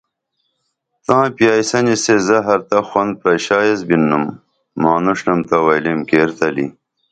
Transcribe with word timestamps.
تاں 1.05 1.25
پیائسنی 1.35 1.95
سے 2.03 2.15
زہر 2.27 2.59
تہ 2.69 2.79
خوند 2.89 3.11
پرشا 3.21 3.57
ایس 3.65 3.79
بِنُم 3.87 4.23
مانُݜ 4.81 5.19
تہ 5.49 5.57
وئیلیئم 5.65 6.01
کیر 6.09 6.29
تلی 6.37 6.67